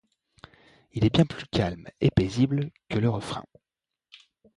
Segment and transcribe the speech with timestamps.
[0.93, 3.45] Il est bien plus calme et paisible que le refrain.